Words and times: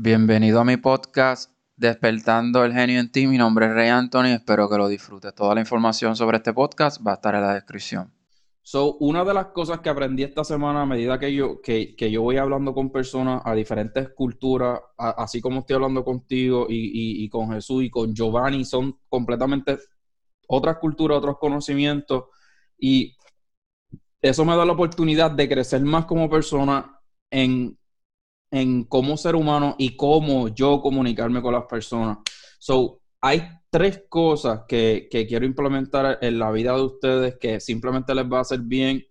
Bienvenido 0.00 0.60
a 0.60 0.64
mi 0.64 0.76
podcast 0.76 1.50
Despertando 1.76 2.64
el 2.64 2.72
Genio 2.72 3.00
en 3.00 3.10
ti. 3.10 3.26
Mi 3.26 3.36
nombre 3.36 3.66
es 3.66 3.72
Rey 3.72 3.88
Anthony. 3.88 4.26
Espero 4.26 4.70
que 4.70 4.76
lo 4.76 4.86
disfrutes. 4.86 5.34
Toda 5.34 5.56
la 5.56 5.60
información 5.60 6.14
sobre 6.14 6.36
este 6.36 6.52
podcast 6.52 7.04
va 7.04 7.10
a 7.10 7.14
estar 7.14 7.34
en 7.34 7.40
la 7.40 7.54
descripción. 7.54 8.14
So, 8.62 8.94
una 8.98 9.24
de 9.24 9.34
las 9.34 9.46
cosas 9.46 9.80
que 9.80 9.88
aprendí 9.88 10.22
esta 10.22 10.44
semana 10.44 10.82
a 10.82 10.86
medida 10.86 11.18
que 11.18 11.34
yo, 11.34 11.60
que, 11.60 11.96
yo 11.98 12.22
voy 12.22 12.36
hablando 12.36 12.72
con 12.74 12.92
personas 12.92 13.42
a 13.44 13.54
diferentes 13.54 14.10
culturas, 14.10 14.78
así 14.96 15.40
como 15.40 15.60
estoy 15.60 15.74
hablando 15.74 16.04
contigo 16.04 16.66
y, 16.68 17.24
y, 17.24 17.28
con 17.28 17.50
Jesús 17.50 17.82
y 17.82 17.90
con 17.90 18.14
Giovanni, 18.14 18.64
son 18.64 19.00
completamente 19.08 19.78
otras 20.46 20.76
culturas, 20.76 21.18
otros 21.18 21.38
conocimientos. 21.40 22.26
Y 22.78 23.16
eso 24.22 24.44
me 24.44 24.54
da 24.54 24.64
la 24.64 24.74
oportunidad 24.74 25.32
de 25.32 25.48
crecer 25.48 25.82
más 25.82 26.04
como 26.04 26.30
persona 26.30 27.00
en 27.32 27.76
en 28.50 28.84
cómo 28.84 29.16
ser 29.16 29.36
humano 29.36 29.74
y 29.78 29.96
cómo 29.96 30.48
yo 30.48 30.80
comunicarme 30.80 31.42
con 31.42 31.54
las 31.54 31.64
personas. 31.64 32.18
So, 32.58 33.00
hay 33.20 33.42
tres 33.70 34.04
cosas 34.08 34.62
que, 34.68 35.08
quiero 35.10 35.44
implementar 35.44 36.18
en 36.22 36.38
la 36.38 36.50
vida 36.50 36.74
de 36.74 36.82
ustedes 36.82 37.36
que 37.38 37.60
simplemente 37.60 38.14
les 38.14 38.24
va 38.24 38.38
a 38.38 38.42
hacer 38.42 38.60
bien. 38.60 39.04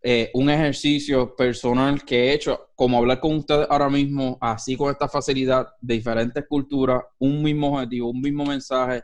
Eh, 0.00 0.30
un 0.34 0.48
ejercicio 0.48 1.34
personal 1.34 2.04
que 2.04 2.28
he 2.28 2.32
hecho, 2.32 2.68
como 2.76 2.98
hablar 2.98 3.18
con 3.20 3.36
ustedes 3.36 3.66
ahora 3.68 3.90
mismo, 3.90 4.38
así 4.40 4.76
con 4.76 4.90
esta 4.92 5.08
facilidad 5.08 5.68
de 5.80 5.94
diferentes 5.94 6.44
culturas, 6.48 7.02
un 7.18 7.42
mismo 7.42 7.74
objetivo, 7.74 8.10
un 8.10 8.20
mismo 8.20 8.46
mensaje, 8.46 9.02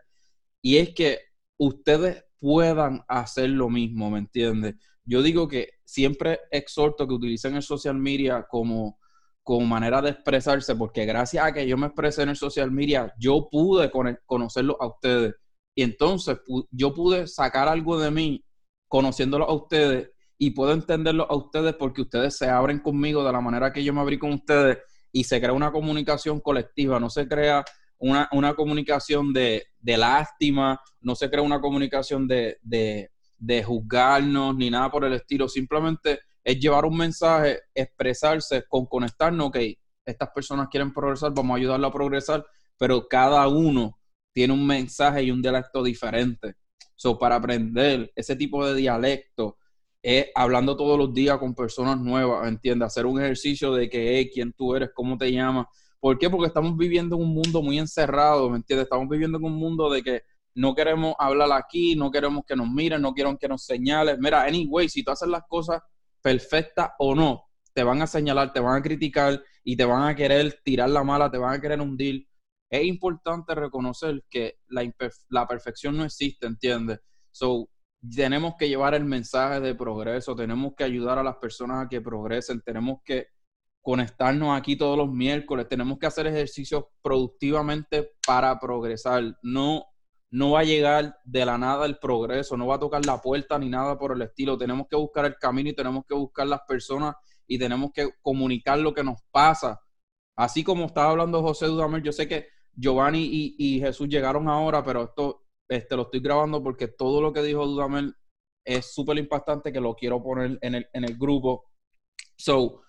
y 0.62 0.76
es 0.76 0.94
que 0.94 1.18
ustedes 1.58 2.24
puedan 2.38 3.04
hacer 3.08 3.50
lo 3.50 3.68
mismo, 3.68 4.08
¿me 4.10 4.20
entiendes? 4.20 4.76
Yo 5.04 5.20
digo 5.20 5.48
que 5.48 5.70
siempre 5.84 6.40
exhorto 6.50 7.08
que 7.08 7.14
utilicen 7.14 7.56
el 7.56 7.62
social 7.62 7.96
media 7.96 8.46
como 8.48 8.98
como 9.44 9.66
manera 9.66 10.00
de 10.00 10.10
expresarse, 10.10 10.74
porque 10.74 11.04
gracias 11.04 11.44
a 11.44 11.52
que 11.52 11.68
yo 11.68 11.76
me 11.76 11.86
expresé 11.86 12.22
en 12.22 12.30
el 12.30 12.36
social 12.36 12.70
media, 12.70 13.12
yo 13.18 13.48
pude 13.50 13.92
conocerlo 14.24 14.76
a 14.80 14.86
ustedes. 14.86 15.34
Y 15.76 15.82
entonces 15.82 16.38
yo 16.70 16.94
pude 16.94 17.26
sacar 17.26 17.68
algo 17.68 18.00
de 18.00 18.10
mí 18.10 18.42
conociéndolo 18.88 19.44
a 19.44 19.52
ustedes 19.52 20.10
y 20.38 20.52
puedo 20.52 20.72
entenderlo 20.72 21.26
a 21.30 21.36
ustedes 21.36 21.74
porque 21.74 22.02
ustedes 22.02 22.38
se 22.38 22.48
abren 22.48 22.78
conmigo 22.78 23.22
de 23.22 23.32
la 23.32 23.40
manera 23.40 23.72
que 23.72 23.84
yo 23.84 23.92
me 23.92 24.00
abrí 24.00 24.18
con 24.18 24.32
ustedes 24.32 24.78
y 25.12 25.24
se 25.24 25.40
crea 25.40 25.52
una 25.52 25.70
comunicación 25.70 26.40
colectiva, 26.40 26.98
no 26.98 27.10
se 27.10 27.28
crea 27.28 27.64
una, 27.98 28.54
comunicación 28.54 29.32
de, 29.32 29.66
lástima, 29.82 30.80
no 31.00 31.14
se 31.14 31.28
crea 31.30 31.42
una 31.42 31.60
comunicación 31.60 32.26
de, 32.26 32.58
de, 32.62 33.10
de 33.36 33.62
juzgarnos 33.62 34.56
ni 34.56 34.70
nada 34.70 34.90
por 34.90 35.04
el 35.04 35.12
estilo, 35.12 35.48
simplemente 35.48 36.20
es 36.44 36.60
llevar 36.60 36.84
un 36.84 36.96
mensaje, 36.96 37.62
expresarse, 37.74 38.64
con 38.68 38.86
conectarnos, 38.86 39.48
ok, 39.48 39.56
estas 40.04 40.28
personas 40.30 40.68
quieren 40.68 40.92
progresar, 40.92 41.32
vamos 41.34 41.54
a 41.54 41.58
ayudarlo 41.58 41.86
a 41.86 41.92
progresar, 41.92 42.44
pero 42.76 43.08
cada 43.08 43.48
uno 43.48 43.98
tiene 44.32 44.52
un 44.52 44.66
mensaje 44.66 45.22
y 45.22 45.30
un 45.30 45.40
dialecto 45.40 45.82
diferente. 45.82 46.54
So, 46.94 47.18
para 47.18 47.36
aprender 47.36 48.12
ese 48.14 48.36
tipo 48.36 48.66
de 48.66 48.74
dialecto, 48.74 49.56
es 50.02 50.26
hablando 50.34 50.76
todos 50.76 50.98
los 50.98 51.14
días 51.14 51.38
con 51.38 51.54
personas 51.54 51.98
nuevas, 51.98 52.46
¿entiendes? 52.46 52.88
Hacer 52.88 53.06
un 53.06 53.18
ejercicio 53.18 53.72
de 53.72 53.88
que, 53.88 54.18
hey, 54.18 54.30
quién 54.32 54.52
tú 54.52 54.74
eres, 54.74 54.90
cómo 54.94 55.16
te 55.16 55.32
llamas. 55.32 55.66
¿Por 55.98 56.18
qué? 56.18 56.28
Porque 56.28 56.48
estamos 56.48 56.76
viviendo 56.76 57.16
en 57.16 57.22
un 57.22 57.32
mundo 57.32 57.62
muy 57.62 57.78
encerrado, 57.78 58.50
¿me 58.50 58.56
entiendes? 58.56 58.84
Estamos 58.84 59.08
viviendo 59.08 59.38
en 59.38 59.44
un 59.44 59.54
mundo 59.54 59.88
de 59.88 60.02
que 60.02 60.22
no 60.54 60.74
queremos 60.74 61.14
hablar 61.18 61.50
aquí, 61.52 61.96
no 61.96 62.10
queremos 62.10 62.44
que 62.46 62.54
nos 62.54 62.68
miren, 62.68 63.00
no 63.00 63.14
quieren 63.14 63.38
que 63.38 63.48
nos 63.48 63.64
señalen. 63.64 64.20
Mira, 64.20 64.42
anyway, 64.42 64.88
si 64.90 65.02
tú 65.02 65.10
haces 65.10 65.28
las 65.28 65.42
cosas 65.48 65.80
perfecta 66.24 66.94
o 66.98 67.14
no, 67.14 67.50
te 67.74 67.84
van 67.84 68.00
a 68.00 68.06
señalar, 68.06 68.50
te 68.54 68.60
van 68.60 68.78
a 68.78 68.82
criticar 68.82 69.44
y 69.62 69.76
te 69.76 69.84
van 69.84 70.08
a 70.08 70.14
querer 70.14 70.58
tirar 70.64 70.88
la 70.88 71.04
mala, 71.04 71.30
te 71.30 71.36
van 71.36 71.52
a 71.52 71.60
querer 71.60 71.82
hundir. 71.82 72.26
Es 72.70 72.82
importante 72.84 73.54
reconocer 73.54 74.24
que 74.30 74.56
la, 74.68 74.90
la 75.28 75.46
perfección 75.46 75.98
no 75.98 76.04
existe, 76.04 76.46
¿entiendes? 76.46 77.00
So, 77.30 77.68
tenemos 78.16 78.54
que 78.58 78.68
llevar 78.68 78.94
el 78.94 79.04
mensaje 79.04 79.60
de 79.60 79.74
progreso, 79.74 80.34
tenemos 80.34 80.72
que 80.74 80.84
ayudar 80.84 81.18
a 81.18 81.22
las 81.22 81.36
personas 81.36 81.84
a 81.84 81.88
que 81.88 82.00
progresen, 82.00 82.62
tenemos 82.62 83.00
que 83.04 83.28
conectarnos 83.82 84.56
aquí 84.56 84.76
todos 84.76 84.96
los 84.96 85.10
miércoles, 85.10 85.68
tenemos 85.68 85.98
que 85.98 86.06
hacer 86.06 86.26
ejercicios 86.26 86.84
productivamente 87.02 88.12
para 88.26 88.58
progresar. 88.58 89.36
No 89.42 89.84
no 90.34 90.50
va 90.50 90.60
a 90.60 90.64
llegar 90.64 91.20
de 91.24 91.46
la 91.46 91.56
nada 91.56 91.86
el 91.86 91.96
progreso, 91.98 92.56
no 92.56 92.66
va 92.66 92.74
a 92.74 92.80
tocar 92.80 93.06
la 93.06 93.22
puerta 93.22 93.56
ni 93.56 93.68
nada 93.68 93.96
por 93.96 94.10
el 94.10 94.22
estilo. 94.22 94.58
Tenemos 94.58 94.88
que 94.88 94.96
buscar 94.96 95.26
el 95.26 95.36
camino 95.36 95.70
y 95.70 95.74
tenemos 95.74 96.04
que 96.08 96.14
buscar 96.14 96.44
las 96.48 96.60
personas 96.66 97.14
y 97.46 97.56
tenemos 97.56 97.92
que 97.94 98.10
comunicar 98.20 98.80
lo 98.80 98.92
que 98.92 99.04
nos 99.04 99.22
pasa. 99.30 99.80
Así 100.34 100.64
como 100.64 100.86
estaba 100.86 101.10
hablando 101.10 101.40
José 101.40 101.66
Dudamel, 101.66 102.02
yo 102.02 102.10
sé 102.10 102.26
que 102.26 102.48
Giovanni 102.72 103.54
y, 103.56 103.78
Jesús 103.78 104.08
llegaron 104.08 104.48
ahora, 104.48 104.82
pero 104.82 105.04
esto 105.04 105.44
este, 105.68 105.94
lo 105.94 106.02
estoy 106.02 106.18
grabando 106.18 106.60
porque 106.60 106.88
todo 106.88 107.22
lo 107.22 107.32
que 107.32 107.40
dijo 107.40 107.64
Dudamel 107.64 108.16
es 108.64 108.92
súper 108.92 109.18
impactante 109.18 109.72
que 109.72 109.80
lo 109.80 109.94
quiero 109.94 110.20
poner 110.20 110.58
en 110.62 110.74
el, 110.74 110.88
en 110.92 111.04
el 111.04 111.16
grupo. 111.16 111.70
So, 112.36 112.82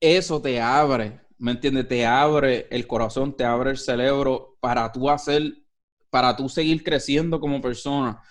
eso 0.00 0.40
te 0.40 0.62
abre, 0.62 1.20
¿me 1.36 1.50
entiendes? 1.50 1.88
Te 1.88 2.06
abre 2.06 2.68
el 2.70 2.86
corazón, 2.86 3.36
te 3.36 3.44
abre 3.44 3.72
el 3.72 3.76
cerebro 3.76 4.56
para 4.60 4.90
tú 4.90 5.10
hacer 5.10 5.63
para 6.14 6.36
tú 6.36 6.48
seguir 6.48 6.84
creciendo 6.84 7.40
como 7.40 7.60
persona. 7.60 8.22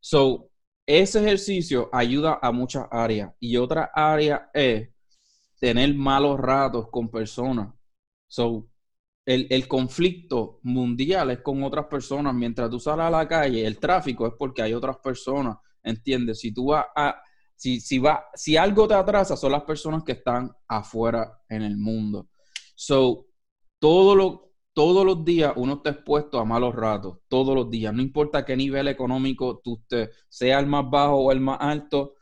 So, 0.00 0.50
ese 0.84 1.20
ejercicio 1.20 1.88
ayuda 1.92 2.40
a 2.42 2.50
muchas 2.50 2.88
áreas 2.90 3.32
y 3.38 3.56
otra 3.56 3.92
área 3.94 4.50
es 4.52 4.88
tener 5.60 5.94
malos 5.94 6.40
ratos 6.40 6.88
con 6.90 7.08
personas. 7.08 7.72
So, 8.26 8.66
el, 9.24 9.46
el, 9.50 9.68
conflicto 9.68 10.58
mundial 10.64 11.30
es 11.30 11.38
con 11.38 11.62
otras 11.62 11.86
personas. 11.86 12.34
Mientras 12.34 12.68
tú 12.70 12.80
sales 12.80 13.06
a 13.06 13.10
la 13.10 13.28
calle, 13.28 13.64
el 13.64 13.78
tráfico 13.78 14.26
es 14.26 14.32
porque 14.36 14.62
hay 14.62 14.74
otras 14.74 14.96
personas. 14.96 15.58
¿Entiendes? 15.84 16.40
Si 16.40 16.52
tú 16.52 16.70
vas 16.70 16.86
a. 16.96 17.22
Si, 17.54 17.80
si, 17.80 18.00
va, 18.00 18.24
si 18.34 18.56
algo 18.56 18.88
te 18.88 18.94
atrasa, 18.94 19.36
son 19.36 19.52
las 19.52 19.62
personas 19.62 20.02
que 20.02 20.12
están 20.12 20.50
afuera 20.66 21.40
en 21.48 21.62
el 21.62 21.76
mundo. 21.76 22.30
So, 22.74 23.26
todo 23.78 24.16
lo, 24.16 24.47
todos 24.78 25.04
los 25.04 25.24
días 25.24 25.54
uno 25.56 25.72
está 25.72 25.90
expuesto 25.90 26.38
a 26.38 26.44
malos 26.44 26.72
ratos, 26.72 27.18
todos 27.26 27.52
los 27.52 27.68
días, 27.68 27.92
no 27.92 28.00
importa 28.00 28.44
qué 28.44 28.56
nivel 28.56 28.86
económico 28.86 29.58
tú 29.58 29.80
estés, 29.82 30.10
sea 30.28 30.60
el 30.60 30.68
más 30.68 30.88
bajo 30.88 31.16
o 31.16 31.32
el 31.32 31.40
más 31.40 31.58
alto, 31.60 32.14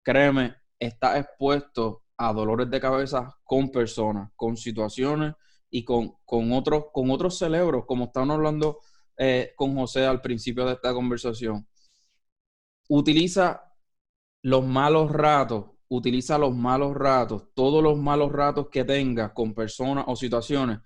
créeme, 0.00 0.54
estás 0.78 1.18
expuesto 1.18 2.04
a 2.16 2.32
dolores 2.32 2.70
de 2.70 2.78
cabeza 2.80 3.36
con 3.42 3.68
personas, 3.72 4.30
con 4.36 4.56
situaciones 4.56 5.34
y 5.68 5.84
con, 5.84 6.14
con, 6.24 6.52
otros, 6.52 6.84
con 6.92 7.10
otros 7.10 7.36
cerebros, 7.36 7.84
como 7.84 8.04
estábamos 8.04 8.36
hablando 8.36 8.78
eh, 9.16 9.52
con 9.56 9.74
José 9.74 10.06
al 10.06 10.20
principio 10.20 10.64
de 10.66 10.74
esta 10.74 10.94
conversación. 10.94 11.66
Utiliza 12.88 13.72
los 14.42 14.64
malos 14.64 15.10
ratos, 15.10 15.64
utiliza 15.88 16.38
los 16.38 16.54
malos 16.54 16.94
ratos, 16.94 17.48
todos 17.54 17.82
los 17.82 17.98
malos 17.98 18.30
ratos 18.30 18.68
que 18.70 18.84
tengas 18.84 19.32
con 19.32 19.52
personas 19.52 20.04
o 20.06 20.14
situaciones 20.14 20.78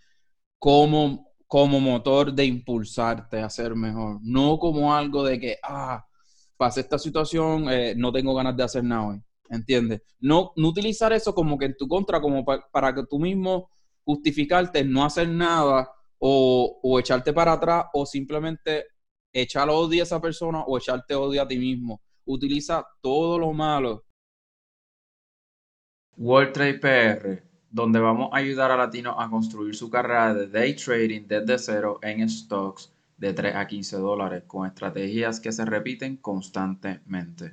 como, 0.59 1.33
como 1.47 1.81
motor 1.81 2.33
de 2.33 2.45
impulsarte 2.45 3.39
a 3.41 3.51
ser 3.51 3.75
mejor, 3.75 4.19
no 4.23 4.59
como 4.59 4.95
algo 4.95 5.25
de 5.25 5.39
que, 5.39 5.57
ah, 5.63 6.05
pasé 6.57 6.81
esta 6.81 6.99
situación, 6.99 7.71
eh, 7.71 7.95
no 7.97 8.13
tengo 8.13 8.35
ganas 8.35 8.57
de 8.57 8.65
hacer 8.65 8.85
nada 8.85 9.09
hoy, 9.09 9.23
¿entiendes? 9.49 10.03
No, 10.21 10.53
no 10.57 10.69
utilizar 10.69 11.13
eso 11.13 11.35
como 11.35 11.57
que 11.57 11.67
en 11.67 11.77
tu 11.77 11.87
contra, 11.87 12.21
como 12.21 12.45
para 12.45 12.95
que 12.95 13.05
tú 13.09 13.19
mismo 13.19 13.71
justificarte, 14.05 14.85
no 14.85 15.05
hacer 15.05 15.29
nada 15.29 15.91
o, 16.19 16.81
o 16.83 16.99
echarte 16.99 17.33
para 17.33 17.53
atrás 17.53 17.87
o 17.93 18.05
simplemente 18.05 18.87
echar 19.33 19.69
odio 19.69 20.03
a 20.03 20.05
esa 20.05 20.21
persona 20.21 20.63
o 20.67 20.79
echarte 20.79 21.15
odio 21.15 21.43
a 21.43 21.49
ti 21.49 21.59
mismo. 21.59 22.01
Utiliza 22.25 22.85
todo 23.01 23.39
lo 23.39 23.53
malo. 23.53 24.05
World 26.17 26.53
Trade 26.53 26.79
PR 26.79 27.48
donde 27.71 28.01
vamos 28.01 28.31
a 28.33 28.39
ayudar 28.39 28.71
a 28.71 28.77
latinos 28.77 29.17
a 29.19 29.29
construir 29.29 29.75
su 29.75 29.91
carrera 29.91 30.35
de 30.35 30.49
day 30.49 30.75
trading 30.75 31.27
desde 31.27 31.59
cero 31.59 31.99
en 32.03 32.29
stocks 32.29 32.93
de 33.17 33.33
3 33.33 33.55
a 33.57 33.67
15 33.67 33.97
dólares 33.99 34.45
con 34.47 34.67
estrategias 34.67 35.41
que 35.41 35.53
se 35.53 35.65
repiten 35.65 36.17
constantemente. 36.17 37.53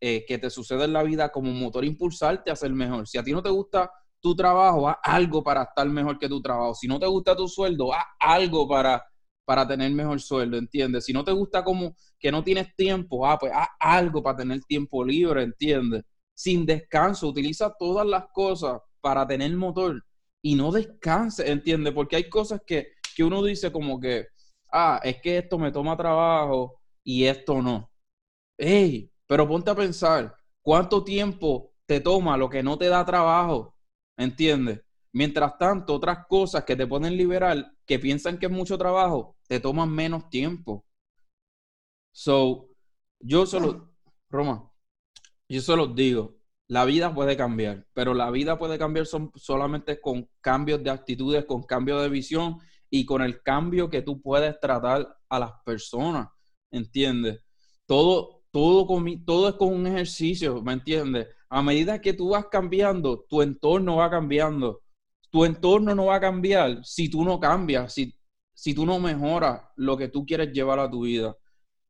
Eh, 0.00 0.24
que 0.26 0.38
te 0.38 0.50
sucede 0.50 0.84
en 0.84 0.92
la 0.92 1.04
vida 1.04 1.30
como 1.30 1.52
motor 1.52 1.84
impulsarte 1.84 2.50
a 2.50 2.56
ser 2.56 2.72
mejor. 2.72 3.06
Si 3.06 3.18
a 3.18 3.22
ti 3.22 3.32
no 3.32 3.42
te 3.42 3.50
gusta 3.50 3.90
tu 4.20 4.34
trabajo, 4.34 4.88
haz 4.88 4.96
algo 5.02 5.44
para 5.44 5.62
estar 5.62 5.88
mejor 5.88 6.18
que 6.18 6.28
tu 6.28 6.40
trabajo. 6.42 6.74
Si 6.74 6.88
no 6.88 6.98
te 6.98 7.06
gusta 7.06 7.36
tu 7.36 7.46
sueldo, 7.46 7.92
haz 7.92 8.04
algo 8.18 8.66
para, 8.68 9.04
para 9.44 9.66
tener 9.66 9.92
mejor 9.92 10.20
sueldo, 10.20 10.56
¿entiendes? 10.56 11.04
Si 11.04 11.12
no 11.12 11.22
te 11.24 11.32
gusta 11.32 11.62
como 11.62 11.94
que 12.18 12.32
no 12.32 12.42
tienes 12.42 12.74
tiempo, 12.74 13.26
ah, 13.26 13.38
pues 13.38 13.52
haz 13.54 13.68
algo 13.78 14.22
para 14.22 14.38
tener 14.38 14.60
tiempo 14.62 15.04
libre, 15.04 15.42
¿entiendes? 15.44 16.02
Sin 16.34 16.66
descanso, 16.66 17.28
utiliza 17.28 17.74
todas 17.78 18.06
las 18.06 18.26
cosas 18.32 18.80
para 19.00 19.26
tener 19.26 19.54
motor 19.56 20.04
y 20.42 20.54
no 20.54 20.72
descanse, 20.72 21.50
¿entiendes? 21.50 21.92
Porque 21.94 22.16
hay 22.16 22.28
cosas 22.28 22.60
que, 22.66 22.88
que 23.16 23.24
uno 23.24 23.42
dice 23.42 23.70
como 23.72 24.00
que, 24.00 24.26
ah, 24.72 25.00
es 25.02 25.20
que 25.20 25.38
esto 25.38 25.58
me 25.58 25.72
toma 25.72 25.96
trabajo 25.96 26.80
y 27.04 27.24
esto 27.24 27.62
no. 27.62 27.90
Ey, 28.58 29.10
pero 29.26 29.48
ponte 29.48 29.70
a 29.70 29.74
pensar, 29.74 30.34
¿cuánto 30.62 31.04
tiempo 31.04 31.72
te 31.86 32.00
toma 32.00 32.36
lo 32.36 32.48
que 32.50 32.62
no 32.62 32.78
te 32.78 32.88
da 32.88 33.04
trabajo? 33.04 33.72
¿entiendes? 34.16 34.82
Mientras 35.12 35.58
tanto, 35.58 35.94
otras 35.94 36.26
cosas 36.26 36.64
que 36.64 36.76
te 36.76 36.86
pueden 36.86 37.16
liberar, 37.16 37.72
que 37.86 37.98
piensan 37.98 38.38
que 38.38 38.46
es 38.46 38.52
mucho 38.52 38.78
trabajo, 38.78 39.36
te 39.46 39.60
toman 39.60 39.90
menos 39.90 40.30
tiempo. 40.30 40.86
So, 42.12 42.68
yo 43.20 43.44
solo, 43.46 43.90
Roma, 44.30 44.70
yo 45.52 45.60
solo 45.60 45.86
digo, 45.88 46.36
la 46.68 46.84
vida 46.86 47.14
puede 47.14 47.36
cambiar, 47.36 47.86
pero 47.92 48.14
la 48.14 48.30
vida 48.30 48.58
puede 48.58 48.78
cambiar 48.78 49.06
solamente 49.34 50.00
con 50.00 50.28
cambios 50.40 50.82
de 50.82 50.90
actitudes, 50.90 51.44
con 51.44 51.62
cambios 51.62 52.02
de 52.02 52.08
visión 52.08 52.58
y 52.88 53.04
con 53.04 53.20
el 53.22 53.42
cambio 53.42 53.90
que 53.90 54.02
tú 54.02 54.22
puedes 54.22 54.58
tratar 54.60 55.14
a 55.28 55.38
las 55.38 55.52
personas, 55.64 56.28
¿entiendes? 56.70 57.40
Todo, 57.84 58.44
todo, 58.50 58.86
todo 59.26 59.48
es 59.48 59.54
con 59.56 59.74
un 59.74 59.86
ejercicio, 59.86 60.62
¿me 60.62 60.72
entiendes? 60.72 61.28
A 61.50 61.62
medida 61.62 62.00
que 62.00 62.14
tú 62.14 62.30
vas 62.30 62.46
cambiando, 62.46 63.26
tu 63.28 63.42
entorno 63.42 63.96
va 63.96 64.08
cambiando. 64.08 64.80
Tu 65.30 65.44
entorno 65.44 65.94
no 65.94 66.06
va 66.06 66.16
a 66.16 66.20
cambiar 66.20 66.82
si 66.84 67.10
tú 67.10 67.24
no 67.24 67.38
cambias, 67.38 67.92
si, 67.92 68.14
si 68.54 68.72
tú 68.72 68.86
no 68.86 68.98
mejoras 68.98 69.62
lo 69.76 69.98
que 69.98 70.08
tú 70.08 70.24
quieres 70.24 70.50
llevar 70.52 70.78
a 70.78 70.90
tu 70.90 71.02
vida. 71.02 71.36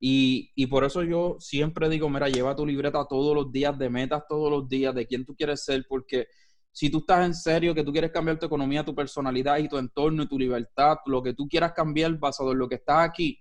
Y, 0.04 0.50
y, 0.56 0.66
por 0.66 0.82
eso 0.82 1.04
yo 1.04 1.36
siempre 1.38 1.88
digo, 1.88 2.10
mira, 2.10 2.28
lleva 2.28 2.56
tu 2.56 2.66
libreta 2.66 3.06
todos 3.08 3.36
los 3.36 3.52
días 3.52 3.78
de 3.78 3.88
metas, 3.88 4.24
todos 4.28 4.50
los 4.50 4.68
días 4.68 4.92
de 4.92 5.06
quién 5.06 5.24
tú 5.24 5.36
quieres 5.36 5.64
ser, 5.64 5.86
porque 5.88 6.26
si 6.72 6.90
tú 6.90 6.98
estás 6.98 7.24
en 7.24 7.34
serio, 7.34 7.72
que 7.72 7.84
tú 7.84 7.92
quieres 7.92 8.10
cambiar 8.10 8.36
tu 8.36 8.46
economía, 8.46 8.84
tu 8.84 8.96
personalidad 8.96 9.58
y 9.58 9.68
tu 9.68 9.78
entorno 9.78 10.24
y 10.24 10.26
tu 10.26 10.36
libertad, 10.36 10.96
lo 11.06 11.22
que 11.22 11.34
tú 11.34 11.46
quieras 11.48 11.72
cambiar 11.72 12.18
basado 12.18 12.50
en 12.50 12.58
lo 12.58 12.68
que 12.68 12.74
está 12.76 13.04
aquí, 13.04 13.38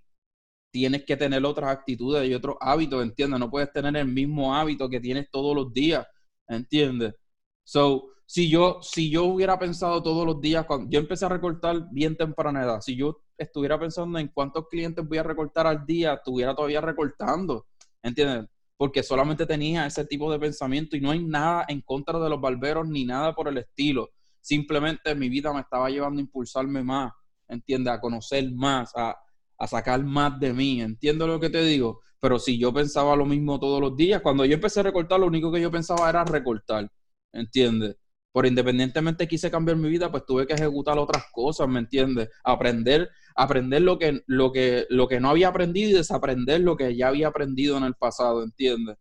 tienes 0.70 1.04
que 1.04 1.18
tener 1.18 1.44
otras 1.46 1.72
actitudes 1.72 2.30
y 2.30 2.34
otros 2.36 2.58
hábitos, 2.62 3.02
¿entiendes? 3.02 3.40
No 3.40 3.50
puedes 3.50 3.72
tener 3.72 3.96
el 3.98 4.08
mismo 4.08 4.54
hábito 4.56 4.88
que 4.88 5.00
tienes 5.00 5.32
todos 5.32 5.56
los 5.56 5.74
días, 5.74 6.06
¿entiendes? 6.48 7.16
So, 7.64 8.10
si 8.32 8.50
yo, 8.50 8.80
si 8.82 9.10
yo 9.10 9.26
hubiera 9.26 9.60
pensado 9.60 10.02
todos 10.02 10.26
los 10.26 10.40
días, 10.40 10.66
cuando 10.66 10.90
yo 10.90 11.00
empecé 11.00 11.26
a 11.26 11.28
recortar 11.28 11.90
bien 11.92 12.16
temprana 12.16 12.64
edad, 12.64 12.80
si 12.80 12.96
yo 12.96 13.20
estuviera 13.38 13.78
pensando 13.78 14.18
en 14.20 14.30
cuántos 14.30 14.70
clientes 14.70 15.06
voy 15.06 15.18
a 15.18 15.24
recortar 15.24 15.68
al 15.68 15.86
día, 15.86 16.14
estuviera 16.14 16.56
todavía 16.56 16.80
recortando, 16.80 17.68
¿entiendes? 18.02 18.50
Porque 18.78 19.04
solamente 19.04 19.46
tenía 19.46 19.86
ese 19.86 20.06
tipo 20.06 20.32
de 20.32 20.40
pensamiento 20.40 20.96
y 20.96 21.02
no 21.02 21.12
hay 21.12 21.22
nada 21.22 21.66
en 21.68 21.82
contra 21.82 22.20
de 22.20 22.30
los 22.30 22.40
barberos 22.40 22.88
ni 22.88 23.04
nada 23.04 23.36
por 23.36 23.50
el 23.50 23.58
estilo. 23.58 24.12
Simplemente 24.40 25.14
mi 25.14 25.28
vida 25.28 25.52
me 25.52 25.60
estaba 25.60 25.90
llevando 25.90 26.20
a 26.20 26.22
impulsarme 26.22 26.84
más, 26.84 27.12
¿entiendes? 27.50 27.92
A 27.92 28.00
conocer 28.00 28.50
más, 28.54 28.94
a, 28.96 29.14
a 29.58 29.68
sacar 29.68 30.02
más 30.06 30.40
de 30.40 30.54
mí, 30.54 30.80
¿entiendes 30.82 31.28
lo 31.28 31.38
que 31.38 31.50
te 31.50 31.66
digo? 31.66 32.00
Pero 32.22 32.40
si 32.40 32.58
yo 32.58 32.74
pensaba 32.74 33.14
lo 33.14 33.26
mismo 33.26 33.60
todos 33.60 33.82
los 33.82 33.98
días, 33.98 34.22
cuando 34.22 34.46
yo 34.46 34.54
empecé 34.54 34.80
a 34.80 34.84
recortar, 34.84 35.20
lo 35.20 35.28
único 35.28 35.52
que 35.52 35.60
yo 35.60 35.70
pensaba 35.70 36.10
era 36.10 36.24
recortar, 36.24 36.90
¿entiendes? 37.34 37.98
Por 38.32 38.46
independientemente 38.46 39.28
quise 39.28 39.52
cambiar 39.52 39.78
mi 39.78 39.90
vida, 39.90 40.10
pues 40.10 40.26
tuve 40.26 40.48
que 40.48 40.54
ejecutar 40.54 40.98
otras 40.98 41.26
cosas, 41.32 41.68
¿me 41.68 41.80
entiendes? 41.80 42.30
Aprender, 42.44 43.10
aprender 43.36 43.82
lo 43.82 44.00
que, 44.00 44.22
lo 44.26 44.52
que, 44.52 44.86
lo 44.90 45.08
que 45.08 45.20
no 45.20 45.30
había 45.30 45.50
aprendido 45.50 45.90
y 45.90 45.94
desaprender 45.94 46.62
lo 46.62 46.78
que 46.78 46.96
ya 46.96 47.10
había 47.10 47.28
aprendido 47.28 47.78
en 47.78 47.84
el 47.84 47.96
pasado, 47.96 48.44
¿entiendes? 48.44 48.98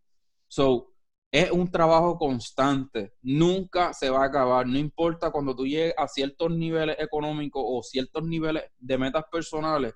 So, 0.47 0.91
es 1.31 1.49
un 1.49 1.71
trabajo 1.71 2.17
constante, 2.17 3.13
nunca 3.21 3.93
se 3.93 4.09
va 4.09 4.23
a 4.23 4.25
acabar, 4.25 4.67
no 4.67 4.77
importa 4.77 5.31
cuando 5.31 5.55
tú 5.55 5.65
llegues 5.65 5.93
a 5.97 6.07
ciertos 6.07 6.51
niveles 6.51 6.97
económicos 6.99 7.63
o 7.65 7.81
ciertos 7.83 8.23
niveles 8.23 8.63
de 8.77 8.97
metas 8.97 9.23
personales, 9.31 9.93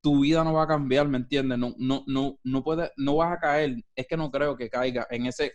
tu 0.00 0.20
vida 0.20 0.44
no 0.44 0.52
va 0.52 0.62
a 0.62 0.68
cambiar, 0.68 1.08
¿me 1.08 1.18
entiendes? 1.18 1.58
No, 1.58 1.74
no, 1.78 2.04
no, 2.06 2.38
no 2.44 2.62
puedes, 2.62 2.92
no 2.96 3.16
vas 3.16 3.32
a 3.36 3.40
caer, 3.40 3.74
es 3.96 4.06
que 4.06 4.16
no 4.16 4.30
creo 4.30 4.56
que 4.56 4.70
caiga 4.70 5.04
en 5.10 5.26
ese 5.26 5.52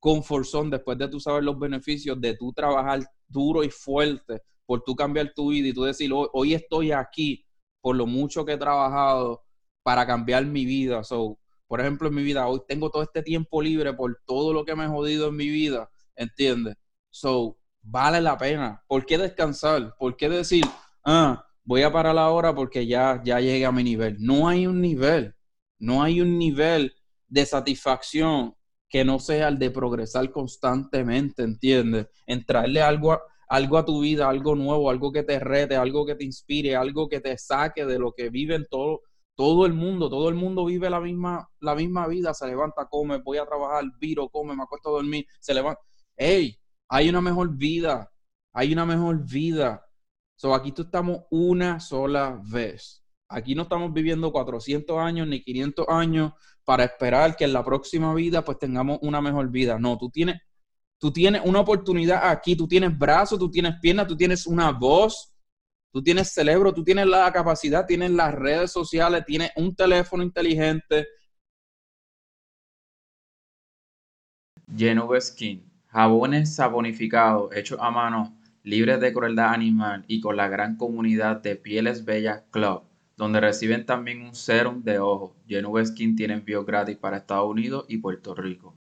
conforzón 0.00 0.70
después 0.70 0.98
de 0.98 1.08
tú 1.08 1.20
saber 1.20 1.42
los 1.42 1.58
beneficios 1.58 2.20
de 2.20 2.36
tú 2.36 2.52
trabajar 2.52 3.00
duro 3.28 3.64
y 3.64 3.70
fuerte 3.70 4.42
por 4.66 4.82
tú 4.82 4.94
cambiar 4.94 5.32
tu 5.34 5.50
vida 5.50 5.68
y 5.68 5.72
tú 5.72 5.84
decir, 5.84 6.10
hoy, 6.12 6.54
estoy 6.54 6.92
aquí 6.92 7.44
por 7.80 7.96
lo 7.96 8.06
mucho 8.06 8.44
que 8.44 8.52
he 8.52 8.58
trabajado 8.58 9.44
para 9.82 10.06
cambiar 10.06 10.44
mi 10.44 10.64
vida. 10.64 11.04
So, 11.04 11.38
por 11.68 11.80
ejemplo, 11.80 12.08
en 12.08 12.14
mi 12.14 12.22
vida, 12.24 12.46
hoy 12.48 12.60
tengo 12.66 12.90
todo 12.90 13.02
este 13.04 13.22
tiempo 13.22 13.62
libre 13.62 13.94
por 13.94 14.20
todo 14.26 14.52
lo 14.52 14.64
que 14.64 14.74
me 14.74 14.84
he 14.84 14.88
jodido 14.88 15.28
en 15.28 15.36
mi 15.36 15.48
vida, 15.48 15.88
¿entiendes? 16.16 16.76
So, 17.10 17.56
vale 17.80 18.20
la 18.20 18.36
pena. 18.36 18.82
¿Por 18.88 19.06
qué 19.06 19.18
descansar? 19.18 19.94
¿Por 19.98 20.16
qué 20.16 20.28
decir, 20.28 20.64
ah, 21.04 21.46
voy 21.62 21.82
a 21.82 21.92
parar 21.92 22.18
ahora 22.18 22.52
porque 22.52 22.86
ya, 22.86 23.22
ya 23.24 23.38
llegué 23.38 23.64
a 23.64 23.72
mi 23.72 23.84
nivel? 23.84 24.16
No 24.18 24.48
hay 24.48 24.66
un 24.66 24.80
nivel, 24.80 25.36
no 25.78 26.02
hay 26.02 26.20
un 26.20 26.38
nivel 26.38 26.92
de 27.28 27.46
satisfacción 27.46 28.55
que 28.88 29.04
no 29.04 29.18
sea 29.18 29.48
el 29.48 29.58
de 29.58 29.70
progresar 29.70 30.30
constantemente, 30.30 31.42
¿entiendes? 31.42 32.08
En 32.26 32.44
traerle 32.44 32.82
algo 32.82 33.12
a, 33.12 33.22
algo 33.48 33.78
a 33.78 33.84
tu 33.84 34.00
vida, 34.00 34.28
algo 34.28 34.54
nuevo, 34.54 34.90
algo 34.90 35.12
que 35.12 35.22
te 35.22 35.38
rete, 35.38 35.76
algo 35.76 36.06
que 36.06 36.14
te 36.14 36.24
inspire, 36.24 36.76
algo 36.76 37.08
que 37.08 37.20
te 37.20 37.36
saque 37.38 37.84
de 37.84 37.98
lo 37.98 38.12
que 38.12 38.30
viven 38.30 38.66
todo, 38.70 39.02
todo 39.34 39.66
el 39.66 39.74
mundo. 39.74 40.08
Todo 40.10 40.28
el 40.28 40.34
mundo 40.34 40.64
vive 40.64 40.90
la 40.90 41.00
misma, 41.00 41.48
la 41.60 41.74
misma 41.74 42.08
vida, 42.08 42.34
se 42.34 42.46
levanta, 42.46 42.86
come, 42.88 43.18
voy 43.18 43.38
a 43.38 43.46
trabajar, 43.46 43.84
viro, 44.00 44.28
come, 44.28 44.56
me 44.56 44.62
acuesto 44.62 44.88
a 44.90 44.92
dormir, 44.92 45.26
se 45.40 45.54
levanta. 45.54 45.80
¡Ey! 46.16 46.58
Hay 46.88 47.08
una 47.08 47.20
mejor 47.20 47.56
vida, 47.56 48.10
hay 48.52 48.72
una 48.72 48.86
mejor 48.86 49.24
vida. 49.24 49.84
So, 50.36 50.54
aquí 50.54 50.72
tú 50.72 50.82
estamos 50.82 51.22
una 51.30 51.80
sola 51.80 52.40
vez. 52.44 53.05
Aquí 53.28 53.54
no 53.54 53.62
estamos 53.62 53.92
viviendo 53.92 54.30
400 54.30 54.98
años 54.98 55.26
ni 55.26 55.42
500 55.42 55.86
años 55.88 56.32
para 56.64 56.84
esperar 56.84 57.36
que 57.36 57.44
en 57.44 57.52
la 57.52 57.64
próxima 57.64 58.14
vida 58.14 58.44
pues 58.44 58.58
tengamos 58.58 58.98
una 59.02 59.20
mejor 59.20 59.50
vida. 59.50 59.78
No, 59.78 59.98
tú 59.98 60.10
tienes, 60.10 60.40
tú 60.98 61.12
tienes 61.12 61.42
una 61.44 61.60
oportunidad 61.60 62.28
aquí, 62.30 62.56
tú 62.56 62.68
tienes 62.68 62.96
brazos, 62.96 63.38
tú 63.38 63.50
tienes 63.50 63.74
piernas, 63.80 64.06
tú 64.06 64.16
tienes 64.16 64.46
una 64.46 64.70
voz, 64.70 65.34
tú 65.92 66.02
tienes 66.02 66.32
cerebro, 66.32 66.72
tú 66.72 66.84
tienes 66.84 67.06
la 67.06 67.32
capacidad, 67.32 67.86
tienes 67.86 68.12
las 68.12 68.34
redes 68.34 68.70
sociales, 68.70 69.24
tienes 69.26 69.50
un 69.56 69.74
teléfono 69.74 70.22
inteligente. 70.22 71.06
Genuve 74.74 75.20
Skin, 75.20 75.64
jabones 75.88 76.54
sabonificados 76.54 77.54
hechos 77.56 77.78
a 77.80 77.90
mano, 77.90 78.36
libres 78.62 79.00
de 79.00 79.12
crueldad 79.12 79.52
animal 79.52 80.04
y 80.06 80.20
con 80.20 80.36
la 80.36 80.48
gran 80.48 80.76
comunidad 80.76 81.40
de 81.42 81.56
Pieles 81.56 82.04
Bellas 82.04 82.42
Club 82.50 82.85
donde 83.16 83.40
reciben 83.40 83.86
también 83.86 84.22
un 84.22 84.34
serum 84.34 84.82
de 84.82 84.98
ojo. 84.98 85.36
Genuve 85.46 85.84
Skin 85.86 86.14
tiene 86.14 86.34
envío 86.34 86.64
gratis 86.64 86.96
para 86.96 87.18
Estados 87.18 87.48
Unidos 87.50 87.86
y 87.88 87.98
Puerto 87.98 88.34
Rico. 88.34 88.76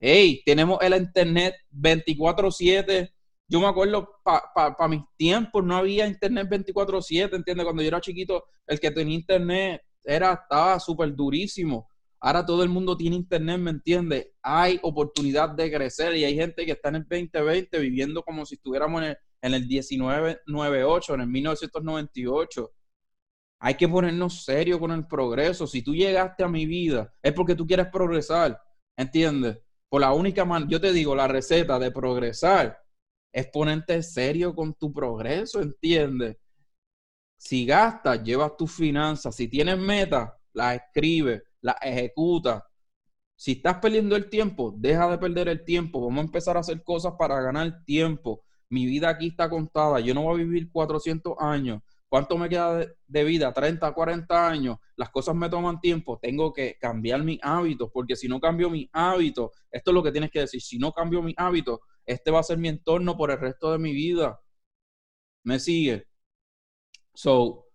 Hey, 0.00 0.42
tenemos 0.44 0.78
el 0.80 0.94
internet 0.94 1.54
24/7. 1.70 3.12
Yo 3.46 3.60
me 3.60 3.66
acuerdo, 3.66 4.20
para 4.24 4.88
mis 4.88 5.02
tiempos 5.16 5.64
no 5.64 5.76
había 5.76 6.06
internet 6.06 6.48
24/7, 6.48 7.36
¿entiendes? 7.36 7.64
Cuando 7.64 7.82
yo 7.82 7.88
era 7.88 8.00
chiquito, 8.00 8.44
el 8.66 8.80
que 8.80 8.90
tenía 8.90 9.16
internet 9.16 9.82
era, 10.04 10.32
estaba 10.32 10.80
súper 10.80 11.14
durísimo. 11.14 11.88
Ahora 12.20 12.44
todo 12.44 12.62
el 12.62 12.68
mundo 12.68 12.96
tiene 12.96 13.16
internet, 13.16 13.58
¿me 13.58 13.70
entiendes? 13.70 14.28
Hay 14.42 14.78
oportunidad 14.82 15.50
de 15.50 15.70
crecer 15.70 16.16
y 16.16 16.24
hay 16.24 16.34
gente 16.34 16.64
que 16.64 16.72
está 16.72 16.90
en 16.90 16.96
el 16.96 17.06
2020 17.08 17.78
viviendo 17.78 18.22
como 18.22 18.44
si 18.46 18.54
estuviéramos 18.56 19.02
en 19.02 19.08
el 19.10 19.18
en 19.42 19.54
el 19.54 19.66
1998, 19.66 21.14
en 21.14 21.20
el 21.20 21.26
1998. 21.28 22.72
Hay 23.62 23.74
que 23.74 23.88
ponernos 23.88 24.44
serio 24.44 24.78
con 24.78 24.90
el 24.90 25.06
progreso. 25.06 25.66
Si 25.66 25.82
tú 25.82 25.94
llegaste 25.94 26.42
a 26.42 26.48
mi 26.48 26.66
vida, 26.66 27.12
es 27.22 27.32
porque 27.32 27.54
tú 27.54 27.66
quieres 27.66 27.88
progresar. 27.88 28.60
¿Entiendes? 28.96 29.58
Por 29.88 30.00
la 30.00 30.12
única 30.12 30.44
manera, 30.44 30.70
yo 30.70 30.80
te 30.80 30.92
digo, 30.92 31.14
la 31.14 31.28
receta 31.28 31.78
de 31.78 31.90
progresar 31.90 32.78
es 33.32 33.46
ponerte 33.48 34.02
serio 34.02 34.54
con 34.54 34.74
tu 34.74 34.92
progreso, 34.92 35.60
¿entiendes? 35.60 36.36
Si 37.38 37.64
gastas, 37.64 38.22
llevas 38.22 38.56
tus 38.56 38.72
finanzas. 38.72 39.34
Si 39.34 39.48
tienes 39.48 39.78
metas, 39.78 40.30
las 40.52 40.76
escribes, 40.76 41.42
las 41.60 41.76
ejecutas. 41.82 42.62
Si 43.36 43.52
estás 43.52 43.78
perdiendo 43.78 44.16
el 44.16 44.28
tiempo, 44.28 44.74
deja 44.76 45.10
de 45.10 45.18
perder 45.18 45.48
el 45.48 45.64
tiempo. 45.64 46.00
Vamos 46.00 46.18
a 46.18 46.26
empezar 46.26 46.56
a 46.56 46.60
hacer 46.60 46.82
cosas 46.82 47.14
para 47.18 47.40
ganar 47.40 47.84
tiempo 47.84 48.44
mi 48.70 48.86
vida 48.86 49.10
aquí 49.10 49.28
está 49.28 49.50
contada, 49.50 50.00
yo 50.00 50.14
no 50.14 50.22
voy 50.22 50.40
a 50.40 50.44
vivir 50.44 50.70
400 50.72 51.34
años, 51.38 51.82
¿cuánto 52.08 52.38
me 52.38 52.48
queda 52.48 52.86
de, 53.06 53.24
vida? 53.24 53.52
30, 53.52 53.92
40 53.92 54.48
años, 54.48 54.78
las 54.96 55.10
cosas 55.10 55.34
me 55.34 55.50
toman 55.50 55.80
tiempo, 55.80 56.18
tengo 56.20 56.52
que 56.52 56.78
cambiar 56.80 57.22
mis 57.22 57.38
hábitos, 57.42 57.90
porque 57.92 58.16
si 58.16 58.28
no 58.28 58.40
cambio 58.40 58.70
mis 58.70 58.88
hábitos, 58.92 59.50
esto 59.70 59.90
es 59.90 59.94
lo 59.94 60.02
que 60.02 60.12
tienes 60.12 60.30
que 60.30 60.40
decir, 60.40 60.62
si 60.62 60.78
no 60.78 60.92
cambio 60.92 61.22
mis 61.22 61.34
hábitos, 61.36 61.80
este 62.06 62.30
va 62.30 62.40
a 62.40 62.42
ser 62.44 62.58
mi 62.58 62.68
entorno 62.68 63.16
por 63.16 63.30
el 63.30 63.38
resto 63.38 63.72
de 63.72 63.78
mi 63.78 63.92
vida. 63.92 64.40
¿Me 65.44 65.58
sigue? 65.58 66.06
So, 67.14 67.66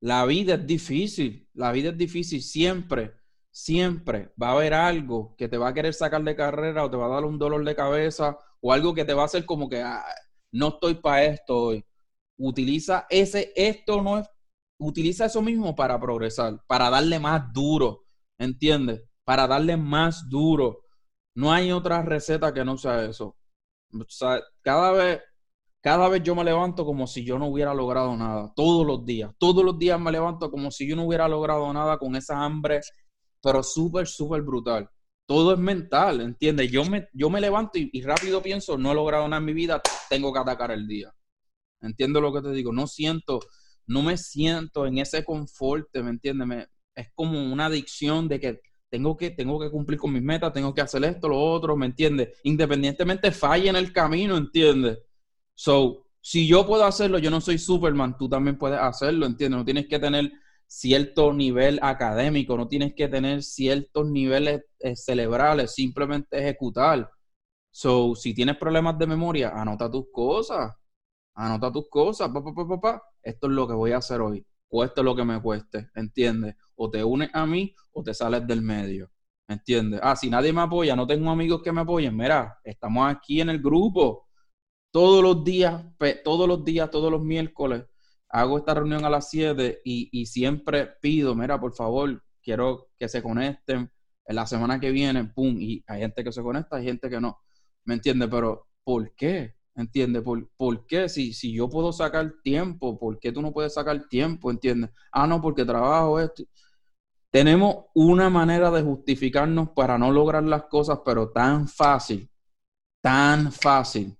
la 0.00 0.24
vida 0.26 0.54
es 0.54 0.66
difícil, 0.66 1.48
la 1.54 1.72
vida 1.72 1.90
es 1.90 1.96
difícil 1.98 2.42
siempre, 2.42 3.14
siempre 3.50 4.32
va 4.40 4.48
a 4.50 4.52
haber 4.52 4.74
algo 4.74 5.34
que 5.36 5.48
te 5.48 5.56
va 5.58 5.68
a 5.68 5.74
querer 5.74 5.94
sacar 5.94 6.22
de 6.22 6.36
carrera 6.36 6.84
o 6.84 6.90
te 6.90 6.96
va 6.96 7.06
a 7.06 7.08
dar 7.08 7.24
un 7.24 7.38
dolor 7.38 7.64
de 7.64 7.74
cabeza 7.74 8.38
o 8.60 8.72
algo 8.72 8.94
que 8.94 9.04
te 9.04 9.14
va 9.14 9.22
a 9.22 9.24
hacer 9.26 9.46
como 9.46 9.68
que, 9.68 9.82
no 10.52 10.68
estoy 10.68 10.94
para 10.94 11.24
esto 11.24 11.58
hoy. 11.58 11.84
Utiliza 12.38 13.06
ese, 13.08 13.52
esto 13.56 14.02
no 14.02 14.18
es, 14.18 14.28
utiliza 14.78 15.26
eso 15.26 15.42
mismo 15.42 15.74
para 15.74 15.98
progresar, 16.00 16.62
para 16.66 16.90
darle 16.90 17.18
más 17.18 17.52
duro, 17.52 18.04
¿entiendes? 18.38 19.02
Para 19.24 19.46
darle 19.46 19.76
más 19.76 20.28
duro. 20.28 20.82
No 21.34 21.52
hay 21.52 21.72
otra 21.72 22.02
receta 22.02 22.52
que 22.52 22.64
no 22.64 22.76
sea 22.76 23.04
eso. 23.04 23.36
Cada 24.62 24.92
vez, 24.92 25.20
cada 25.80 26.08
vez 26.08 26.22
yo 26.22 26.34
me 26.34 26.44
levanto 26.44 26.84
como 26.84 27.06
si 27.06 27.24
yo 27.24 27.38
no 27.38 27.46
hubiera 27.46 27.74
logrado 27.74 28.16
nada. 28.16 28.52
Todos 28.54 28.86
los 28.86 29.04
días. 29.04 29.32
Todos 29.38 29.64
los 29.64 29.78
días 29.78 30.00
me 30.00 30.12
levanto 30.12 30.50
como 30.50 30.70
si 30.70 30.88
yo 30.88 30.96
no 30.96 31.04
hubiera 31.04 31.28
logrado 31.28 31.72
nada 31.72 31.98
con 31.98 32.16
esa 32.16 32.42
hambre, 32.42 32.80
pero 33.42 33.62
súper, 33.62 34.06
súper 34.06 34.42
brutal. 34.42 34.88
Todo 35.26 35.52
es 35.52 35.58
mental, 35.58 36.20
¿entiendes? 36.20 36.70
Yo 36.70 36.84
me, 36.84 37.08
yo 37.12 37.30
me 37.30 37.40
levanto 37.40 37.78
y, 37.78 37.90
y 37.92 38.02
rápido 38.02 38.42
pienso, 38.42 38.78
no 38.78 38.92
he 38.92 38.94
logrado 38.94 39.26
nada 39.28 39.40
en 39.40 39.44
mi 39.44 39.54
vida, 39.54 39.82
tengo 40.08 40.32
que 40.32 40.38
atacar 40.38 40.70
el 40.70 40.86
día. 40.86 41.12
Entiendo 41.80 42.20
lo 42.20 42.32
que 42.32 42.42
te 42.42 42.52
digo. 42.52 42.72
No 42.72 42.86
siento, 42.86 43.40
no 43.86 44.02
me 44.02 44.16
siento 44.16 44.86
en 44.86 44.98
ese 44.98 45.24
confort, 45.24 45.88
¿me 45.94 46.10
entiendes? 46.10 46.68
es 46.94 47.08
como 47.14 47.52
una 47.52 47.66
adicción 47.66 48.26
de 48.26 48.40
que 48.40 48.60
tengo 48.88 49.16
que, 49.16 49.30
tengo 49.30 49.60
que 49.60 49.70
cumplir 49.70 49.98
con 49.98 50.12
mis 50.12 50.22
metas, 50.22 50.52
tengo 50.52 50.72
que 50.72 50.80
hacer 50.80 51.04
esto, 51.04 51.28
lo 51.28 51.38
otro, 51.38 51.76
¿me 51.76 51.86
entiendes? 51.86 52.40
Independientemente 52.44 53.30
falle 53.32 53.68
en 53.68 53.76
el 53.76 53.92
camino, 53.92 54.36
¿entiendes? 54.36 54.98
So, 55.54 56.06
si 56.20 56.46
yo 56.46 56.66
puedo 56.66 56.84
hacerlo, 56.84 57.18
yo 57.18 57.30
no 57.30 57.40
soy 57.40 57.58
Superman, 57.58 58.16
tú 58.16 58.28
también 58.28 58.56
puedes 58.56 58.78
hacerlo, 58.80 59.26
¿entiendes? 59.26 59.58
No 59.58 59.64
tienes 59.64 59.86
que 59.86 59.98
tener 59.98 60.32
cierto 60.66 61.32
nivel 61.32 61.78
académico, 61.82 62.56
no 62.56 62.68
tienes 62.68 62.94
que 62.94 63.08
tener 63.08 63.42
ciertos 63.42 64.08
niveles 64.10 64.62
eh, 64.80 64.96
cerebrales, 64.96 65.74
simplemente 65.74 66.38
ejecutar. 66.38 67.10
So, 67.78 68.14
si 68.14 68.32
tienes 68.32 68.56
problemas 68.56 68.98
de 68.98 69.06
memoria, 69.06 69.50
anota 69.50 69.90
tus 69.90 70.06
cosas, 70.10 70.74
anota 71.34 71.70
tus 71.70 71.90
cosas, 71.90 72.30
pa, 72.30 72.42
pa, 72.42 72.80
pa, 72.80 73.02
esto 73.22 73.48
es 73.48 73.52
lo 73.52 73.68
que 73.68 73.74
voy 73.74 73.92
a 73.92 73.98
hacer 73.98 74.22
hoy, 74.22 74.46
cueste 74.66 75.02
lo 75.02 75.14
que 75.14 75.26
me 75.26 75.42
cueste, 75.42 75.90
¿entiendes? 75.94 76.56
O 76.76 76.88
te 76.88 77.04
unes 77.04 77.28
a 77.34 77.44
mí 77.44 77.74
o 77.92 78.02
te 78.02 78.14
sales 78.14 78.46
del 78.46 78.62
medio, 78.62 79.10
¿entiendes? 79.46 80.00
Ah, 80.02 80.16
si 80.16 80.30
nadie 80.30 80.54
me 80.54 80.62
apoya, 80.62 80.96
no 80.96 81.06
tengo 81.06 81.28
amigos 81.28 81.62
que 81.62 81.70
me 81.70 81.82
apoyen, 81.82 82.16
mira, 82.16 82.58
estamos 82.64 83.10
aquí 83.14 83.42
en 83.42 83.50
el 83.50 83.60
grupo. 83.60 84.26
Todos 84.90 85.22
los 85.22 85.44
días, 85.44 85.84
todos 86.24 86.48
los 86.48 86.64
días, 86.64 86.90
todos 86.90 87.12
los 87.12 87.22
miércoles, 87.22 87.84
hago 88.30 88.56
esta 88.56 88.72
reunión 88.72 89.04
a 89.04 89.10
las 89.10 89.28
7 89.28 89.82
y, 89.84 90.08
y 90.18 90.24
siempre 90.24 90.92
pido, 91.02 91.34
mira, 91.34 91.60
por 91.60 91.74
favor, 91.74 92.24
quiero 92.40 92.88
que 92.98 93.06
se 93.10 93.22
conecten 93.22 93.92
en 94.24 94.34
la 94.34 94.46
semana 94.46 94.80
que 94.80 94.90
viene, 94.92 95.24
pum, 95.24 95.58
y 95.60 95.84
hay 95.86 96.00
gente 96.00 96.24
que 96.24 96.32
se 96.32 96.42
conecta, 96.42 96.76
hay 96.76 96.84
gente 96.84 97.10
que 97.10 97.20
no, 97.20 97.38
¿me 97.86 97.94
entiendes? 97.94 98.28
Pero, 98.30 98.66
¿por 98.84 99.14
qué? 99.14 99.54
¿Entiendes? 99.74 100.22
¿Por, 100.22 100.48
¿Por, 100.56 100.86
qué? 100.86 101.08
Si, 101.08 101.32
si 101.32 101.52
yo 101.52 101.68
puedo 101.68 101.92
sacar 101.92 102.34
tiempo, 102.42 102.98
¿por 102.98 103.18
qué 103.18 103.32
tú 103.32 103.42
no 103.42 103.52
puedes 103.52 103.74
sacar 103.74 104.06
tiempo? 104.08 104.50
¿Entiendes? 104.50 104.90
Ah, 105.12 105.26
no, 105.26 105.40
porque 105.40 105.64
trabajo 105.64 106.20
esto. 106.20 106.44
Tenemos 107.30 107.86
una 107.94 108.30
manera 108.30 108.70
de 108.70 108.82
justificarnos 108.82 109.70
para 109.70 109.98
no 109.98 110.10
lograr 110.10 110.44
las 110.44 110.64
cosas, 110.64 111.00
pero 111.04 111.30
tan 111.30 111.68
fácil, 111.68 112.28
tan 113.02 113.52
fácil. 113.52 114.16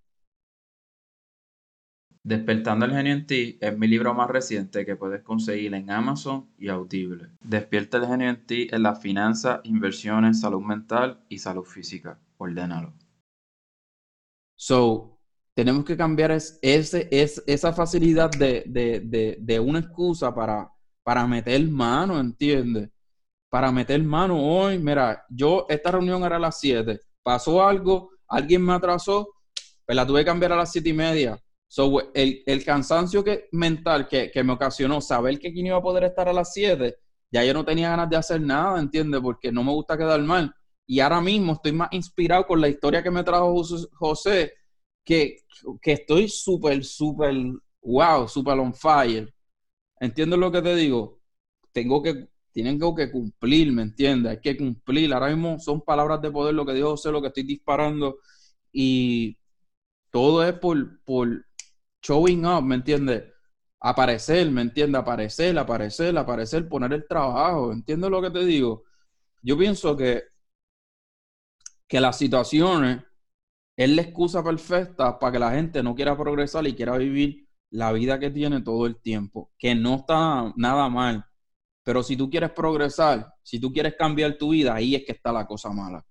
Despertando 2.22 2.84
el 2.86 2.92
genio 2.92 3.12
en 3.12 3.26
ti 3.26 3.56
es 3.60 3.78
mi 3.78 3.86
libro 3.86 4.12
más 4.12 4.28
reciente 4.28 4.84
que 4.84 4.96
puedes 4.96 5.22
conseguir 5.22 5.72
en 5.74 5.90
Amazon 5.90 6.50
y 6.58 6.68
Audible. 6.68 7.28
Despierta 7.40 7.98
el 7.98 8.06
genio 8.06 8.28
en 8.28 8.44
ti 8.44 8.66
en 8.70 8.82
las 8.82 9.00
finanzas, 9.00 9.60
inversiones, 9.62 10.40
salud 10.40 10.60
mental 10.60 11.24
y 11.28 11.38
salud 11.38 11.64
física. 11.64 12.18
Ordénalo. 12.36 13.05
So, 14.56 15.18
tenemos 15.54 15.84
que 15.84 15.96
cambiar 15.96 16.32
es, 16.32 16.58
ese, 16.62 17.08
es, 17.10 17.42
esa 17.46 17.72
facilidad 17.72 18.30
de, 18.30 18.64
de, 18.66 19.36
de, 19.40 19.60
una 19.60 19.78
excusa 19.78 20.34
para, 20.34 20.70
para 21.02 21.26
meter 21.26 21.62
mano, 21.68 22.18
¿entiendes? 22.18 22.90
Para 23.48 23.70
meter 23.72 24.02
mano 24.02 24.38
hoy, 24.38 24.78
mira, 24.78 25.24
yo, 25.30 25.66
esta 25.68 25.92
reunión 25.92 26.24
era 26.24 26.36
a 26.36 26.40
las 26.40 26.58
7, 26.60 27.00
pasó 27.22 27.66
algo, 27.66 28.10
alguien 28.28 28.62
me 28.62 28.74
atrasó, 28.74 29.28
pues 29.86 29.96
la 29.96 30.06
tuve 30.06 30.20
que 30.20 30.26
cambiar 30.26 30.52
a 30.52 30.56
las 30.56 30.72
7 30.72 30.88
y 30.88 30.92
media. 30.92 31.38
So, 31.68 32.12
el, 32.12 32.42
el 32.46 32.64
cansancio 32.64 33.24
que, 33.24 33.48
mental 33.52 34.08
que, 34.08 34.30
que 34.30 34.44
me 34.44 34.52
ocasionó 34.52 35.00
saber 35.00 35.38
que 35.38 35.52
quien 35.52 35.66
iba 35.66 35.76
a 35.76 35.82
poder 35.82 36.04
estar 36.04 36.28
a 36.28 36.32
las 36.32 36.52
7, 36.52 36.96
ya 37.30 37.44
yo 37.44 37.54
no 37.54 37.64
tenía 37.64 37.90
ganas 37.90 38.10
de 38.10 38.16
hacer 38.16 38.40
nada, 38.40 38.78
¿entiendes? 38.78 39.20
Porque 39.20 39.50
no 39.50 39.64
me 39.64 39.72
gusta 39.72 39.96
quedar 39.96 40.20
mal. 40.22 40.54
Y 40.86 41.00
ahora 41.00 41.20
mismo 41.20 41.54
estoy 41.54 41.72
más 41.72 41.88
inspirado 41.92 42.46
con 42.46 42.60
la 42.60 42.68
historia 42.68 43.02
que 43.02 43.10
me 43.10 43.24
trajo 43.24 43.62
José 43.94 44.52
que, 45.04 45.38
que 45.80 45.92
estoy 45.92 46.28
súper, 46.28 46.84
súper, 46.84 47.34
wow, 47.82 48.28
súper 48.28 48.58
on 48.58 48.74
fire. 48.74 49.32
¿Entiendes 50.00 50.38
lo 50.38 50.50
que 50.52 50.62
te 50.62 50.74
digo? 50.74 51.20
Tengo 51.72 52.02
que, 52.02 52.28
tienen 52.52 52.78
que 52.78 53.10
cumplir, 53.10 53.72
¿me 53.72 53.82
entiendes? 53.82 54.32
Hay 54.32 54.40
que 54.40 54.56
cumplir. 54.56 55.14
Ahora 55.14 55.28
mismo 55.28 55.58
son 55.60 55.80
palabras 55.82 56.20
de 56.22 56.30
poder 56.30 56.54
lo 56.54 56.66
que 56.66 56.74
dijo 56.74 56.90
José, 56.90 57.12
lo 57.12 57.22
que 57.22 57.28
estoy 57.28 57.44
disparando. 57.44 58.18
Y 58.72 59.38
todo 60.10 60.44
es 60.44 60.54
por, 60.54 61.02
por 61.04 61.46
showing 62.02 62.46
up, 62.46 62.62
¿me 62.62 62.76
entiendes? 62.76 63.24
Aparecer, 63.80 64.50
¿me 64.50 64.62
entiendes? 64.62 65.00
Aparecer, 65.00 65.58
aparecer, 65.58 66.18
aparecer, 66.18 66.68
poner 66.68 66.92
el 66.94 67.06
trabajo. 67.06 67.72
¿Entiendes 67.72 68.10
lo 68.10 68.22
que 68.22 68.30
te 68.30 68.44
digo? 68.44 68.84
Yo 69.42 69.56
pienso 69.56 69.96
que, 69.96 70.24
que 71.88 72.00
las 72.00 72.18
situaciones 72.18 73.02
es 73.76 73.90
la 73.90 74.02
excusa 74.02 74.42
perfecta 74.42 75.18
para 75.18 75.32
que 75.32 75.38
la 75.38 75.52
gente 75.52 75.82
no 75.82 75.94
quiera 75.94 76.16
progresar 76.16 76.66
y 76.66 76.74
quiera 76.74 76.96
vivir 76.96 77.46
la 77.70 77.92
vida 77.92 78.18
que 78.18 78.30
tiene 78.30 78.62
todo 78.62 78.86
el 78.86 79.00
tiempo, 79.00 79.52
que 79.58 79.74
no 79.74 79.96
está 79.96 80.52
nada 80.56 80.88
mal. 80.88 81.24
Pero 81.84 82.02
si 82.02 82.16
tú 82.16 82.30
quieres 82.30 82.50
progresar, 82.50 83.32
si 83.42 83.60
tú 83.60 83.72
quieres 83.72 83.94
cambiar 83.96 84.36
tu 84.38 84.50
vida, 84.50 84.74
ahí 84.74 84.94
es 84.94 85.04
que 85.04 85.12
está 85.12 85.32
la 85.32 85.46
cosa 85.46 85.70
mala. 85.70 86.04